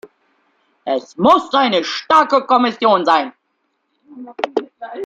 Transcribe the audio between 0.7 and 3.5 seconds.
Es muss eine starke Kommission sein.